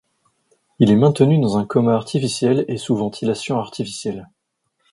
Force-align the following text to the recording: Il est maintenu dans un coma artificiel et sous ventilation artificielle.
Il 0.79 0.89
est 0.89 0.95
maintenu 0.95 1.39
dans 1.39 1.57
un 1.59 1.65
coma 1.67 1.93
artificiel 1.93 2.65
et 2.67 2.77
sous 2.77 2.95
ventilation 2.95 3.59
artificielle. 3.59 4.27